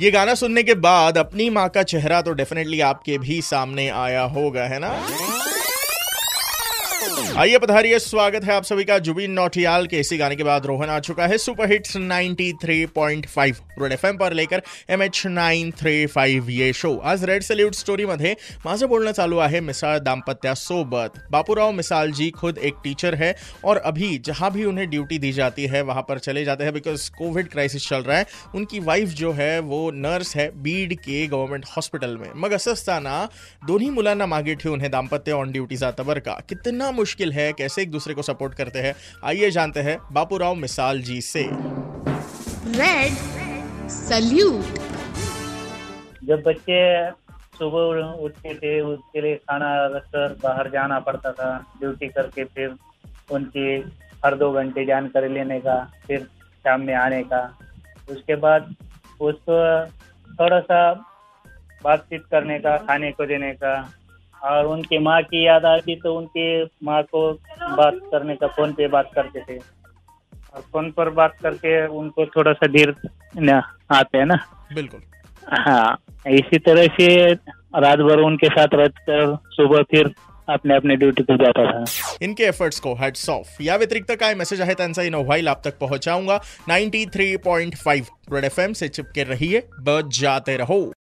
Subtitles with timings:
[0.00, 4.22] ये गाना सुनने के बाद अपनी माँ का चेहरा तो डेफिनेटली आपके भी सामने आया
[4.22, 4.90] होगा, है ना?
[6.96, 10.90] आइए पधारिए, स्वागत है आप सभी का जुबिन नौटियाल के इसी गाने के बाद रोहन
[10.90, 16.52] आ चुका है सुपर हिट्स 93.5 रेड एफ़ पर लेकर M H nine three five
[16.52, 18.36] ये शो आज रेड सल्यूट स्टोरी स्टोरीमध्ये
[18.66, 24.18] माझं बोलणं चालू आहे मिसाळ दाम्पत्यासोबत बापूराव मिसाल जी खुद एक टीचर है और अभी
[24.18, 27.88] जहाँ भी उन्हें ड्यूटी दी जाती है, वहाँ पर चले जाते हैं बिकॉज़ कोविड क्राइसिस
[27.88, 32.30] चल रहा है। उनकी वाइफ जो है, वो नर्स है बीड के गव्हर्नमेंट हॉस्पिटल में।
[32.36, 33.28] मग असं असताना
[33.66, 37.82] दोन्ही मुलांना मागे ठेवून हे दाम्पत्य ऑन ड्यूटी जातं बरं का। कितना मुश्किल है कैसे
[37.82, 38.94] एक दूसरे को सपोर्ट करते हैं?
[39.24, 41.42] आइए जानते हैं बापूराव मिसाल जी से।
[42.76, 43.12] रेड
[43.88, 44.78] सल्यूट
[46.24, 47.10] जब बच्चे
[47.58, 51.50] सुबह उठते थे उसके लिए खाना रखकर बाहर जाना पड़ता था
[51.80, 52.74] ड्यूटी करके फिर
[53.30, 53.76] उनकी
[54.24, 55.76] हर दो घंटे जानकारी लेने का
[56.06, 56.20] फिर
[56.64, 57.40] शाम में आने का।
[58.10, 58.74] उसके बाद
[59.20, 59.56] उसको
[60.34, 60.80] थोड़ा सा
[61.84, 63.72] बातचीत करने का खाने को देने का
[64.44, 67.32] और उनकी माँ की याद आती तो उनके माँ को
[67.76, 69.58] बात करने का फ़ोन पे बात करते थे।
[70.54, 72.66] और फ़ोन पर बात करके उनको थोड़ा सा
[73.38, 75.00] न आते हैं ना। बिल्कुल।
[75.52, 77.32] हाँ इसी तरह से
[77.80, 80.14] रात भर उनके साथ रहकर सुबह फिर
[80.48, 81.84] अपने अपने ड्यूटी पे जाता था।
[82.22, 86.40] इनके एफर्ट्स को हेड्स ऑफ़ या व्यतिरिक्त काय मेसेज आहे त्यांचाही नोव्हाईल आप तक पहुंचाऊँगा।
[86.68, 90.92] 93.5 रेड एफएम से चिपके रहिए। बच जाते रहो।